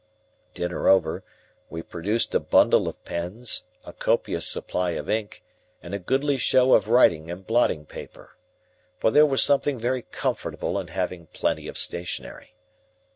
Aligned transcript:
Dinner 0.55 0.87
over, 0.89 1.23
we 1.69 1.83
produced 1.83 2.33
a 2.33 2.39
bundle 2.39 2.87
of 2.87 3.05
pens, 3.05 3.65
a 3.85 3.93
copious 3.93 4.47
supply 4.47 4.93
of 4.93 5.07
ink, 5.07 5.43
and 5.83 5.93
a 5.93 5.99
goodly 5.99 6.37
show 6.37 6.73
of 6.73 6.87
writing 6.87 7.29
and 7.29 7.45
blotting 7.45 7.85
paper. 7.85 8.35
For 8.97 9.11
there 9.11 9.27
was 9.27 9.43
something 9.43 9.77
very 9.77 10.01
comfortable 10.01 10.79
in 10.79 10.87
having 10.87 11.27
plenty 11.27 11.67
of 11.67 11.77
stationery. 11.77 12.55